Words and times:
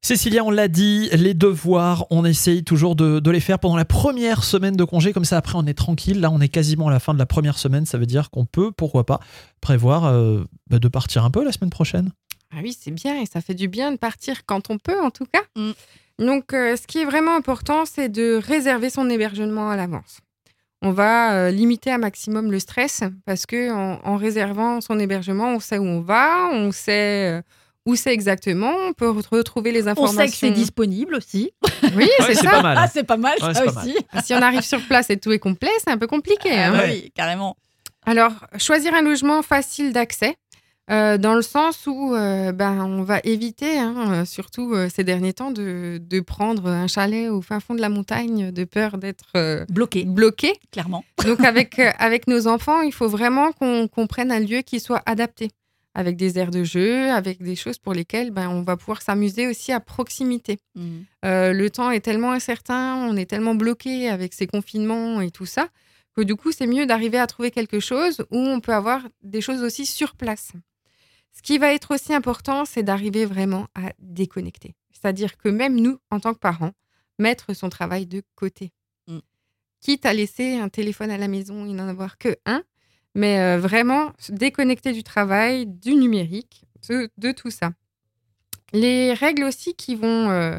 Cécilia, 0.00 0.44
on 0.44 0.50
l'a 0.50 0.68
dit, 0.68 1.08
les 1.12 1.34
devoirs, 1.34 2.06
on 2.10 2.24
essaye 2.24 2.62
toujours 2.62 2.94
de, 2.94 3.18
de 3.18 3.30
les 3.30 3.40
faire 3.40 3.58
pendant 3.58 3.76
la 3.76 3.84
première 3.84 4.44
semaine 4.44 4.76
de 4.76 4.84
congé, 4.84 5.12
comme 5.12 5.24
ça 5.24 5.36
après 5.36 5.54
on 5.56 5.66
est 5.66 5.74
tranquille. 5.74 6.20
Là, 6.20 6.30
on 6.30 6.40
est 6.40 6.48
quasiment 6.48 6.88
à 6.88 6.90
la 6.90 7.00
fin 7.00 7.14
de 7.14 7.18
la 7.18 7.26
première 7.26 7.58
semaine, 7.58 7.84
ça 7.84 7.98
veut 7.98 8.06
dire 8.06 8.30
qu'on 8.30 8.46
peut, 8.46 8.70
pourquoi 8.70 9.04
pas, 9.04 9.20
prévoir 9.60 10.04
euh, 10.04 10.44
bah, 10.68 10.78
de 10.78 10.88
partir 10.88 11.24
un 11.24 11.30
peu 11.30 11.44
la 11.44 11.52
semaine 11.52 11.70
prochaine. 11.70 12.12
Ah 12.52 12.58
oui, 12.62 12.76
c'est 12.78 12.92
bien 12.92 13.20
et 13.20 13.26
ça 13.26 13.40
fait 13.40 13.54
du 13.54 13.68
bien 13.68 13.92
de 13.92 13.96
partir 13.96 14.46
quand 14.46 14.70
on 14.70 14.78
peut, 14.78 15.00
en 15.00 15.10
tout 15.10 15.26
cas. 15.26 15.42
Mm. 15.56 15.72
Donc, 16.24 16.52
euh, 16.52 16.76
ce 16.76 16.86
qui 16.86 16.98
est 16.98 17.04
vraiment 17.04 17.36
important, 17.36 17.84
c'est 17.84 18.08
de 18.08 18.40
réserver 18.42 18.90
son 18.90 19.10
hébergement 19.10 19.70
à 19.70 19.76
l'avance. 19.76 20.20
On 20.80 20.92
va 20.92 21.34
euh, 21.34 21.50
limiter 21.50 21.90
un 21.90 21.98
maximum 21.98 22.50
le 22.52 22.60
stress 22.60 23.02
parce 23.26 23.46
que 23.46 23.72
en, 23.72 24.00
en 24.04 24.16
réservant 24.16 24.80
son 24.80 24.98
hébergement, 24.98 25.48
on 25.54 25.60
sait 25.60 25.78
où 25.78 25.84
on 25.84 26.00
va, 26.00 26.48
on 26.52 26.70
sait 26.70 27.38
euh, 27.38 27.42
où 27.88 27.96
c'est 27.96 28.12
exactement, 28.12 28.72
on 28.88 28.92
peut 28.92 29.08
re- 29.10 29.26
retrouver 29.30 29.72
les 29.72 29.84
On 29.84 29.88
informations. 29.88 30.18
sait 30.20 30.28
que 30.28 30.34
c'est 30.36 30.50
disponible 30.50 31.14
aussi. 31.14 31.50
Oui, 31.82 31.90
Ouais, 31.96 32.08
c'est 32.26 32.34
ça. 32.34 32.50
pas 32.50 32.62
mal. 32.62 32.78
Ah, 32.80 32.88
c'est 32.92 33.04
pas 33.04 33.16
mal 33.16 33.34
Ouais, 33.42 33.54
ça 33.54 33.62
c'est 33.66 33.74
pas 33.74 33.80
aussi. 33.82 33.96
Si 34.24 34.34
on 34.34 34.42
arrive 34.42 34.60
sur 34.62 34.80
place 34.86 35.10
et 35.10 35.16
tout 35.16 35.32
est 35.32 35.38
complet, 35.38 35.70
c'est 35.82 35.90
un 35.90 35.98
peu 35.98 36.06
compliqué. 36.06 36.50
Ah 36.52 36.66
hein. 36.68 36.72
bah 36.72 36.82
oui, 36.86 37.10
carrément. 37.14 37.56
Alors, 38.06 38.32
choisir 38.58 38.94
un 38.94 39.02
logement 39.02 39.42
facile 39.42 39.92
d'accès, 39.92 40.36
euh, 40.90 41.18
dans 41.18 41.34
le 41.34 41.42
sens 41.42 41.86
où 41.86 42.14
euh, 42.14 42.52
ben, 42.52 42.82
on 42.82 43.02
va 43.02 43.20
éviter, 43.24 43.78
hein, 43.78 43.94
euh, 44.12 44.24
surtout 44.24 44.72
euh, 44.72 44.88
ces 44.94 45.04
derniers 45.04 45.34
temps, 45.34 45.50
de, 45.50 46.00
de 46.02 46.20
prendre 46.20 46.66
un 46.68 46.86
chalet 46.86 47.28
au 47.28 47.42
fin 47.42 47.60
fond 47.60 47.74
de 47.74 47.80
la 47.82 47.90
montagne 47.90 48.50
de 48.50 48.64
peur 48.64 48.96
d'être 48.96 49.26
euh, 49.36 49.66
Bloqué, 49.68 50.04
bloqué. 50.06 50.54
clairement. 50.72 51.04
Donc, 51.26 51.40
avec, 51.44 51.78
euh, 51.78 51.90
avec 51.98 52.26
nos 52.26 52.46
enfants, 52.46 52.80
il 52.80 52.92
faut 52.92 53.08
vraiment 53.08 53.52
qu'on 53.52 53.86
qu'on 53.88 54.06
prenne 54.06 54.32
un 54.32 54.40
lieu 54.40 54.60
qui 54.62 54.80
soit 54.80 55.02
adapté, 55.04 55.50
avec 55.94 56.16
des 56.16 56.38
aires 56.38 56.50
de 56.50 56.64
jeu, 56.64 57.10
avec 57.10 57.42
des 57.42 57.56
choses 57.56 57.78
pour 57.78 57.92
lesquelles 57.92 58.30
ben, 58.30 58.48
on 58.48 58.62
va 58.62 58.76
pouvoir 58.76 59.02
s'amuser 59.02 59.46
aussi 59.46 59.72
à 59.72 59.80
proximité. 59.80 60.58
Mm. 60.74 60.98
Euh, 61.24 61.52
le 61.52 61.70
temps 61.70 61.90
est 61.90 62.00
tellement 62.00 62.32
incertain, 62.32 62.96
on 62.96 63.16
est 63.16 63.26
tellement 63.26 63.54
bloqué 63.54 64.08
avec 64.08 64.34
ces 64.34 64.46
confinements 64.46 65.20
et 65.20 65.30
tout 65.30 65.46
ça, 65.46 65.68
que 66.14 66.22
du 66.22 66.36
coup, 66.36 66.52
c'est 66.52 66.66
mieux 66.66 66.86
d'arriver 66.86 67.18
à 67.18 67.26
trouver 67.26 67.50
quelque 67.50 67.80
chose 67.80 68.24
où 68.30 68.38
on 68.38 68.60
peut 68.60 68.74
avoir 68.74 69.02
des 69.22 69.40
choses 69.40 69.62
aussi 69.62 69.86
sur 69.86 70.14
place. 70.14 70.52
Ce 71.32 71.42
qui 71.42 71.58
va 71.58 71.72
être 71.72 71.94
aussi 71.94 72.12
important, 72.12 72.64
c'est 72.64 72.82
d'arriver 72.82 73.24
vraiment 73.24 73.68
à 73.74 73.92
déconnecter. 73.98 74.74
C'est-à-dire 74.92 75.36
que 75.36 75.48
même 75.48 75.80
nous, 75.80 75.98
en 76.10 76.18
tant 76.18 76.34
que 76.34 76.38
parents, 76.38 76.72
mettre 77.18 77.54
son 77.54 77.68
travail 77.68 78.06
de 78.06 78.22
côté. 78.34 78.72
Mm. 79.06 79.18
Quitte 79.80 80.06
à 80.06 80.12
laisser 80.12 80.58
un 80.58 80.68
téléphone 80.68 81.10
à 81.10 81.18
la 81.18 81.28
maison 81.28 81.66
et 81.66 81.72
n'en 81.72 81.88
avoir 81.88 82.18
que 82.18 82.36
un, 82.46 82.62
mais 83.14 83.38
euh, 83.40 83.58
vraiment 83.58 84.12
se 84.18 84.32
déconnecter 84.32 84.92
du 84.92 85.02
travail, 85.02 85.66
du 85.66 85.94
numérique, 85.94 86.64
de, 86.88 87.10
de 87.18 87.32
tout 87.32 87.50
ça. 87.50 87.70
Les 88.72 89.12
règles 89.14 89.44
aussi 89.44 89.74
qui 89.74 89.94
vont 89.94 90.30
euh, 90.30 90.58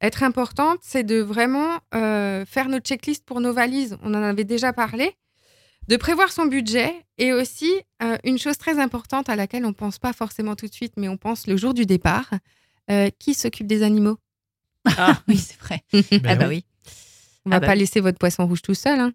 être 0.00 0.22
importantes, 0.22 0.78
c'est 0.82 1.02
de 1.02 1.16
vraiment 1.20 1.78
euh, 1.94 2.44
faire 2.46 2.68
notre 2.68 2.86
checklist 2.86 3.24
pour 3.24 3.40
nos 3.40 3.52
valises. 3.52 3.96
On 4.02 4.14
en 4.14 4.22
avait 4.22 4.44
déjà 4.44 4.72
parlé. 4.72 5.14
De 5.88 5.96
prévoir 5.96 6.30
son 6.30 6.44
budget 6.44 6.92
et 7.16 7.32
aussi 7.32 7.70
euh, 8.02 8.18
une 8.22 8.38
chose 8.38 8.58
très 8.58 8.78
importante 8.78 9.30
à 9.30 9.36
laquelle 9.36 9.64
on 9.64 9.68
ne 9.68 9.72
pense 9.74 9.98
pas 9.98 10.12
forcément 10.12 10.54
tout 10.54 10.66
de 10.66 10.74
suite, 10.74 10.92
mais 10.98 11.08
on 11.08 11.16
pense 11.16 11.46
le 11.46 11.56
jour 11.56 11.72
du 11.72 11.86
départ. 11.86 12.28
euh, 12.90 13.08
qui 13.18 13.32
s'occupe 13.34 13.66
des 13.66 13.82
animaux? 13.82 14.18
Ah, 14.86 15.20
Oui, 15.28 15.36
c'est 15.38 15.58
vrai. 15.58 15.82
ben 15.92 16.20
ah 16.26 16.34
bah 16.36 16.46
oui. 16.48 16.56
oui. 16.56 16.64
On 17.46 17.50
va 17.50 17.56
Ah 17.56 17.60
bah 17.60 17.66
pas 17.68 17.74
laisser 17.74 18.00
votre 18.00 18.18
poisson 18.18 18.46
rouge 18.46 18.60
tout 18.62 18.74
seul. 18.74 19.00
hein. 19.00 19.12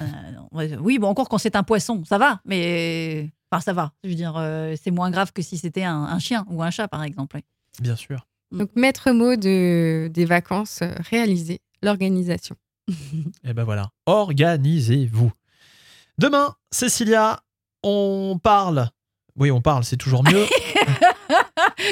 Euh, 0.00 0.76
oui, 0.80 0.98
bon, 0.98 1.08
encore 1.08 1.28
quand 1.28 1.38
c'est 1.38 1.56
un 1.56 1.62
poisson, 1.62 2.02
ça 2.04 2.18
va, 2.18 2.40
mais. 2.44 3.30
Enfin, 3.50 3.60
ça 3.62 3.72
va. 3.72 3.92
Je 4.04 4.10
veux 4.10 4.14
dire, 4.14 4.34
euh, 4.36 4.74
c'est 4.82 4.90
moins 4.90 5.10
grave 5.10 5.32
que 5.32 5.40
si 5.42 5.56
c'était 5.56 5.84
un, 5.84 6.02
un 6.02 6.18
chien 6.18 6.44
ou 6.50 6.62
un 6.62 6.70
chat, 6.70 6.88
par 6.88 7.02
exemple. 7.02 7.40
Bien 7.80 7.96
sûr. 7.96 8.26
Mm. 8.50 8.58
Donc, 8.58 8.70
maître 8.76 9.10
mot 9.12 9.36
de, 9.36 10.08
des 10.12 10.24
vacances 10.26 10.82
réalisées, 11.10 11.60
l'organisation. 11.82 12.56
Et 13.44 13.52
ben 13.54 13.64
voilà, 13.64 13.90
organisez-vous. 14.06 15.32
Demain, 16.18 16.54
Cécilia, 16.70 17.40
on 17.82 18.38
parle. 18.42 18.88
Oui, 19.36 19.50
on 19.50 19.60
parle, 19.60 19.84
c'est 19.84 19.96
toujours 19.96 20.24
mieux. 20.24 20.44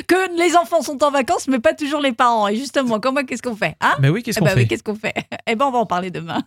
Que 0.08 0.36
les 0.38 0.56
enfants 0.56 0.82
sont 0.82 1.02
en 1.04 1.10
vacances, 1.10 1.46
mais 1.48 1.58
pas 1.60 1.72
toujours 1.74 2.00
les 2.00 2.12
parents. 2.12 2.48
Et 2.48 2.56
justement, 2.56 2.98
comment 3.00 3.24
qu'est-ce 3.24 3.42
qu'on 3.42 3.54
fait 3.54 3.76
hein? 3.80 3.94
Mais 4.00 4.08
oui, 4.08 4.22
qu'est-ce 4.22 4.38
Eh 4.38 4.40
qu'on 4.40 4.46
ben 4.46 4.54
fait? 4.54 4.60
oui, 4.62 4.68
qu'est-ce 4.68 4.82
qu'on 4.82 4.94
fait? 4.96 5.14
Eh 5.46 5.54
ben, 5.54 5.66
on 5.66 5.70
va 5.70 5.78
en 5.78 5.86
parler 5.86 6.10
demain. 6.10 6.42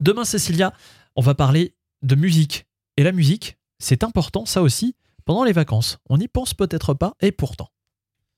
Demain, 0.00 0.24
Cécilia, 0.24 0.72
on 1.14 1.22
va 1.22 1.34
parler 1.34 1.74
de 2.02 2.14
musique. 2.14 2.66
Et 2.96 3.02
la 3.02 3.12
musique, 3.12 3.58
c'est 3.78 4.04
important, 4.04 4.44
ça 4.44 4.62
aussi, 4.62 4.94
pendant 5.24 5.44
les 5.44 5.52
vacances. 5.52 5.98
On 6.08 6.18
n'y 6.18 6.28
pense 6.28 6.54
peut-être 6.54 6.94
pas, 6.94 7.14
et 7.20 7.32
pourtant. 7.32 7.70